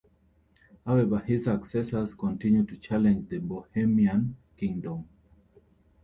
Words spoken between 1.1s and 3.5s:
his successors continued to challenge the